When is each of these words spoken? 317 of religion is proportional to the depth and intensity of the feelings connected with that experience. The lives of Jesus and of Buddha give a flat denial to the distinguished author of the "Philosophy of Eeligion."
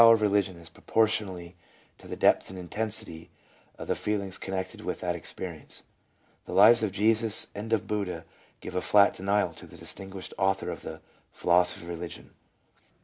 317 0.01 0.25
of 0.25 0.31
religion 0.33 0.59
is 0.63 0.69
proportional 0.69 1.53
to 1.99 2.07
the 2.07 2.15
depth 2.15 2.49
and 2.49 2.57
intensity 2.57 3.29
of 3.77 3.87
the 3.87 3.93
feelings 3.95 4.39
connected 4.39 4.81
with 4.81 4.99
that 5.01 5.13
experience. 5.13 5.83
The 6.45 6.53
lives 6.55 6.81
of 6.81 6.91
Jesus 6.91 7.49
and 7.53 7.71
of 7.71 7.85
Buddha 7.85 8.25
give 8.61 8.73
a 8.73 8.81
flat 8.81 9.13
denial 9.13 9.53
to 9.53 9.67
the 9.67 9.77
distinguished 9.77 10.33
author 10.39 10.71
of 10.71 10.81
the 10.81 11.01
"Philosophy 11.31 11.85
of 11.85 11.99
Eeligion." 11.99 12.31